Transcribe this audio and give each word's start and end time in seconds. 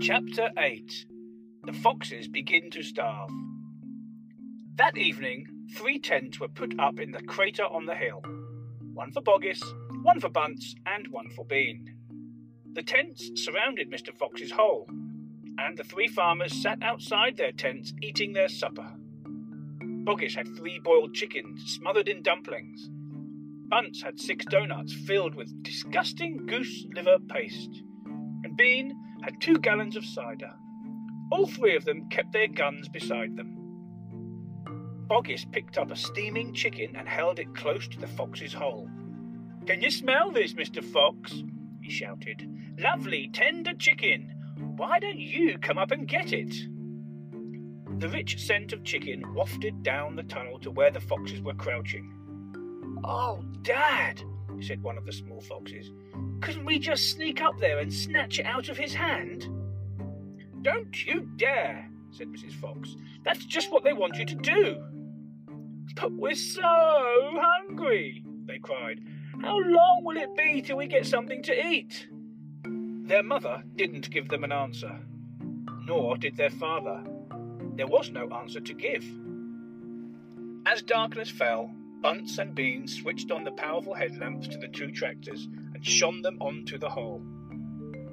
Chapter 0.00 0.50
8 0.58 1.06
The 1.64 1.72
Foxes 1.72 2.26
Begin 2.26 2.70
to 2.70 2.82
Starve. 2.82 3.30
That 4.76 4.96
evening, 4.96 5.46
three 5.76 5.98
tents 6.00 6.40
were 6.40 6.48
put 6.48 6.78
up 6.80 6.98
in 6.98 7.12
the 7.12 7.22
crater 7.22 7.64
on 7.64 7.86
the 7.86 7.94
hill 7.94 8.22
one 8.94 9.12
for 9.12 9.20
Boggis, 9.20 9.62
one 10.02 10.18
for 10.18 10.28
Bunce, 10.28 10.74
and 10.86 11.08
one 11.08 11.30
for 11.30 11.44
Bean. 11.44 11.94
The 12.72 12.82
tents 12.82 13.30
surrounded 13.36 13.90
Mr. 13.90 14.12
Fox's 14.16 14.50
hole, 14.50 14.88
and 15.58 15.76
the 15.76 15.84
three 15.84 16.08
farmers 16.08 16.52
sat 16.60 16.82
outside 16.82 17.36
their 17.36 17.52
tents 17.52 17.92
eating 18.02 18.32
their 18.32 18.48
supper. 18.48 18.94
Boggis 20.04 20.34
had 20.34 20.48
three 20.56 20.80
boiled 20.80 21.14
chickens 21.14 21.62
smothered 21.74 22.08
in 22.08 22.22
dumplings. 22.22 22.90
Bunce 23.68 24.02
had 24.02 24.18
six 24.18 24.44
doughnuts 24.46 24.92
filled 24.92 25.34
with 25.34 25.62
disgusting 25.62 26.46
goose 26.46 26.86
liver 26.92 27.18
paste. 27.28 27.82
And 28.44 28.56
Bean 28.56 28.94
had 29.22 29.40
two 29.40 29.58
gallons 29.58 29.96
of 29.96 30.04
cider. 30.04 30.52
All 31.30 31.46
three 31.46 31.76
of 31.76 31.84
them 31.84 32.08
kept 32.08 32.32
their 32.32 32.48
guns 32.48 32.88
beside 32.88 33.36
them. 33.36 33.58
Boggis 35.06 35.50
picked 35.50 35.78
up 35.78 35.90
a 35.90 35.96
steaming 35.96 36.52
chicken 36.52 36.96
and 36.96 37.08
held 37.08 37.38
it 37.38 37.54
close 37.54 37.88
to 37.88 37.98
the 37.98 38.06
fox's 38.06 38.52
hole. 38.52 38.88
Can 39.66 39.80
you 39.80 39.90
smell 39.90 40.30
this, 40.30 40.54
Mr. 40.54 40.82
Fox? 40.82 41.42
he 41.80 41.90
shouted. 41.90 42.48
Lovely, 42.78 43.30
tender 43.32 43.74
chicken. 43.74 44.32
Why 44.76 44.98
don't 44.98 45.18
you 45.18 45.58
come 45.58 45.78
up 45.78 45.90
and 45.90 46.08
get 46.08 46.32
it? 46.32 46.54
The 47.98 48.08
rich 48.08 48.44
scent 48.44 48.72
of 48.72 48.84
chicken 48.84 49.34
wafted 49.34 49.82
down 49.82 50.16
the 50.16 50.22
tunnel 50.22 50.58
to 50.60 50.70
where 50.70 50.90
the 50.90 51.00
foxes 51.00 51.42
were 51.42 51.54
crouching. 51.54 52.10
Oh, 53.04 53.42
Dad, 53.62 54.22
said 54.60 54.82
one 54.82 54.98
of 54.98 55.06
the 55.06 55.12
small 55.12 55.40
foxes, 55.40 55.90
couldn't 56.40 56.64
we 56.64 56.78
just 56.78 57.10
sneak 57.10 57.40
up 57.40 57.58
there 57.58 57.78
and 57.78 57.92
snatch 57.92 58.38
it 58.38 58.46
out 58.46 58.68
of 58.68 58.76
his 58.76 58.94
hand? 58.94 59.48
Don't 60.62 61.06
you 61.06 61.28
dare, 61.36 61.88
said 62.10 62.28
Mrs. 62.28 62.52
Fox. 62.52 62.96
That's 63.24 63.44
just 63.44 63.72
what 63.72 63.84
they 63.84 63.92
want 63.92 64.16
you 64.16 64.24
to 64.24 64.34
do. 64.34 64.82
But 65.96 66.12
we're 66.12 66.34
so 66.34 66.62
hungry, 66.62 68.24
they 68.46 68.58
cried. 68.58 69.00
How 69.40 69.58
long 69.58 70.02
will 70.04 70.16
it 70.16 70.36
be 70.36 70.62
till 70.62 70.76
we 70.76 70.86
get 70.86 71.06
something 71.06 71.42
to 71.44 71.66
eat? 71.66 72.06
Their 72.64 73.22
mother 73.22 73.64
didn't 73.76 74.10
give 74.10 74.28
them 74.28 74.44
an 74.44 74.52
answer, 74.52 75.00
nor 75.84 76.16
did 76.16 76.36
their 76.36 76.50
father. 76.50 77.02
There 77.74 77.86
was 77.86 78.10
no 78.10 78.28
answer 78.30 78.60
to 78.60 78.74
give. 78.74 79.04
As 80.64 80.82
darkness 80.82 81.28
fell, 81.28 81.74
Bunce 82.02 82.38
and 82.38 82.52
Bean 82.52 82.88
switched 82.88 83.30
on 83.30 83.44
the 83.44 83.52
powerful 83.52 83.94
headlamps 83.94 84.48
to 84.48 84.58
the 84.58 84.66
two 84.66 84.90
tractors 84.90 85.48
and 85.72 85.86
shone 85.86 86.20
them 86.20 86.36
onto 86.40 86.76
the 86.76 86.90
hole. 86.90 87.22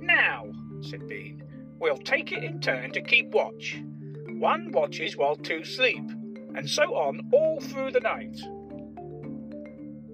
Now, 0.00 0.46
said 0.80 1.06
Bean, 1.06 1.42
we'll 1.78 1.98
take 1.98 2.32
it 2.32 2.42
in 2.42 2.60
turn 2.60 2.92
to 2.92 3.02
keep 3.02 3.28
watch. 3.32 3.82
One 4.26 4.72
watches 4.72 5.18
while 5.18 5.36
two 5.36 5.64
sleep, 5.64 6.10
and 6.54 6.68
so 6.68 6.94
on 6.94 7.28
all 7.30 7.60
through 7.60 7.92
the 7.92 8.00
night. 8.00 8.40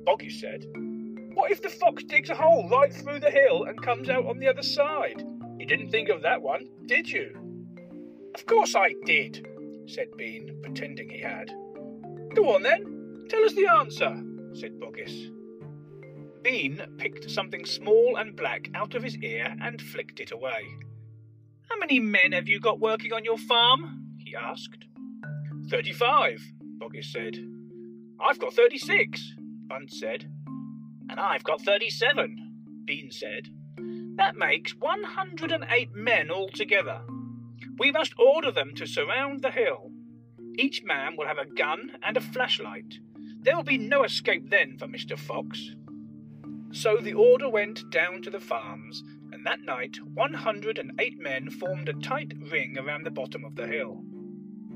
Boggis 0.05 0.41
said, 0.41 0.67
What 1.35 1.53
if 1.53 1.63
the 1.63 1.69
fox 1.69 2.03
digs 2.03 2.31
a 2.31 2.35
hole 2.35 2.69
right 2.69 2.93
through 2.93 3.21
the 3.21 3.31
hill 3.31 3.65
and 3.65 3.81
comes 3.81 4.09
out 4.09 4.27
on 4.27 4.41
the 4.41 4.49
other 4.49 4.63
side? 4.63 5.25
You 5.59 5.67
didn't 5.67 5.91
think 5.91 6.09
of 6.09 6.23
that 6.23 6.43
one, 6.43 6.69
did 6.87 7.09
you? 7.09 7.37
Of 8.35 8.47
course 8.47 8.75
I 8.75 8.95
did, 9.05 9.47
said 9.87 10.09
Bean, 10.17 10.59
pretending 10.61 11.09
he 11.09 11.21
had. 11.21 11.53
Go 12.35 12.55
on 12.55 12.63
then, 12.63 13.00
tell 13.31 13.45
us 13.45 13.55
the 13.55 13.69
answer, 13.69 14.23
said 14.53 14.79
Boggis. 14.81 15.31
Bean 16.43 16.83
picked 16.99 17.31
something 17.31 17.65
small 17.65 18.17
and 18.17 18.37
black 18.37 18.69
out 18.75 18.95
of 18.95 19.03
his 19.03 19.17
ear 19.19 19.55
and 19.63 19.81
flicked 19.81 20.21
it 20.21 20.33
away. 20.33 20.65
How 21.69 21.79
many 21.79 22.01
men 22.01 22.33
have 22.33 22.49
you 22.49 22.59
got 22.59 22.81
working 22.81 23.13
on 23.13 23.25
your 23.25 23.39
farm? 23.39 24.17
he 24.19 24.35
asked. 24.35 24.87
Thirty-five, 25.71 26.41
Boggis 26.79 27.13
said. 27.13 27.39
I've 28.21 28.41
got 28.41 28.55
thirty-six, 28.55 29.35
Bunce 29.69 30.01
said. 30.01 30.29
And 31.09 31.21
I've 31.21 31.45
got 31.45 31.63
thirty-seven, 31.63 32.83
Bean 32.85 33.11
said. 33.11 33.49
That 34.17 34.37
makes 34.37 34.73
one 34.73 35.05
hundred 35.05 35.53
and 35.53 35.65
eight 35.71 35.95
men 35.95 36.31
altogether. 36.31 37.03
We 37.79 37.93
must 37.93 38.15
order 38.19 38.51
them 38.51 38.75
to 38.77 38.87
surround 38.87 39.43
the 39.43 39.51
hill. 39.51 39.93
Each 40.59 40.83
man 40.83 41.17
will 41.17 41.27
have 41.27 41.39
a 41.39 41.47
gun 41.47 41.93
and 42.03 42.17
a 42.17 42.21
flashlight. 42.21 42.99
There 43.43 43.57
will 43.57 43.65
be 43.65 43.79
no 43.79 44.05
escape 44.05 44.51
then 44.51 44.77
for 44.77 44.87
Mr. 44.87 45.19
Fox. 45.19 45.75
So 46.73 46.99
the 46.99 47.15
order 47.15 47.49
went 47.49 47.91
down 47.91 48.21
to 48.23 48.31
the 48.31 48.39
farms, 48.39 49.03
and 49.33 49.47
that 49.47 49.61
night 49.63 49.97
108 50.13 51.19
men 51.19 51.49
formed 51.49 51.89
a 51.89 51.95
tight 51.95 52.35
ring 52.51 52.77
around 52.79 53.05
the 53.05 53.11
bottom 53.11 53.45
of 53.45 53.57
the 53.57 53.67
hill. 53.67 54.03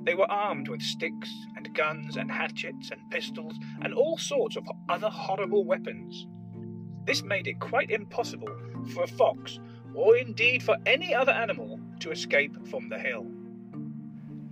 They 0.05 0.15
were 0.15 0.31
armed 0.31 0.69
with 0.69 0.81
sticks 0.81 1.31
and 1.57 1.75
guns 1.75 2.17
and 2.17 2.31
hatchets 2.31 2.91
and 2.91 3.01
pistols 3.11 3.55
and 3.83 3.93
all 3.93 4.17
sorts 4.17 4.57
of 4.57 4.67
other 4.89 5.11
horrible 5.11 5.65
weapons. 5.65 6.27
This 7.07 7.23
made 7.23 7.47
it 7.47 7.61
quite 7.61 7.91
impossible 7.91 8.55
for 8.95 9.05
a 9.05 9.09
fox, 9.09 9.61
or 9.95 10.17
indeed 10.17 10.63
for 10.63 10.79
any 10.87 11.15
other 11.15 11.33
animal, 11.33 11.79
to 12.01 12.11
escape 12.11 12.67
from 12.69 12.89
the 12.89 12.99
hill. 12.99 13.27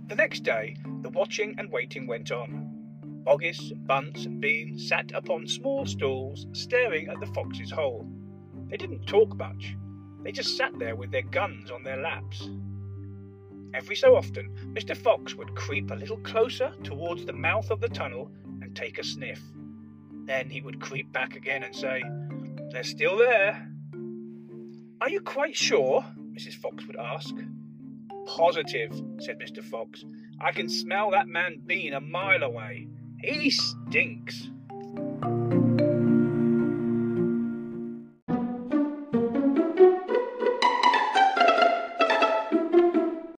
The 0.07 0.15
next 0.15 0.41
day, 0.41 0.75
the 1.01 1.09
watching 1.09 1.55
and 1.57 1.71
waiting 1.71 2.05
went 2.05 2.31
on. 2.31 2.72
Boggis, 3.23 3.71
Bunce, 3.87 4.25
and 4.25 4.41
Bean 4.41 4.77
sat 4.77 5.11
upon 5.13 5.47
small 5.47 5.85
stools, 5.85 6.47
staring 6.51 7.07
at 7.07 7.19
the 7.19 7.27
fox's 7.27 7.71
hole. 7.71 8.07
They 8.69 8.77
didn't 8.77 9.05
talk 9.05 9.35
much. 9.37 9.75
They 10.23 10.31
just 10.31 10.57
sat 10.57 10.77
there 10.77 10.95
with 10.95 11.11
their 11.11 11.21
guns 11.21 11.71
on 11.71 11.83
their 11.83 12.01
laps. 12.01 12.49
Every 13.73 13.95
so 13.95 14.15
often, 14.15 14.73
Mr. 14.73 14.95
Fox 14.95 15.35
would 15.35 15.55
creep 15.55 15.89
a 15.89 15.95
little 15.95 16.17
closer 16.17 16.73
towards 16.83 17.25
the 17.25 17.33
mouth 17.33 17.71
of 17.71 17.81
the 17.81 17.89
tunnel 17.89 18.31
and 18.61 18.75
take 18.75 18.99
a 18.99 19.03
sniff. 19.03 19.41
Then 20.25 20.49
he 20.49 20.61
would 20.61 20.79
creep 20.79 21.11
back 21.11 21.35
again 21.35 21.63
and 21.63 21.75
say, 21.75 22.03
They're 22.71 22.83
still 22.83 23.17
there. 23.17 23.69
Are 25.01 25.09
you 25.09 25.21
quite 25.21 25.55
sure? 25.55 26.05
Mrs. 26.33 26.55
Fox 26.55 26.85
would 26.87 26.97
ask. 26.97 27.33
Positive, 28.25 28.91
said 29.19 29.39
Mr. 29.39 29.63
Fox. 29.63 30.05
I 30.39 30.51
can 30.51 30.69
smell 30.69 31.11
that 31.11 31.27
man 31.27 31.61
Bean 31.65 31.93
a 31.93 31.99
mile 31.99 32.43
away. 32.43 32.87
He 33.23 33.51
stinks. 33.51 34.49